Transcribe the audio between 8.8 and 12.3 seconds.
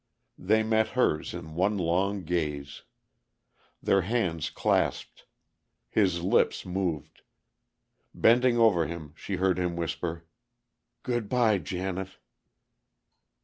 him, she heard him whisper, "Good by, Janet!"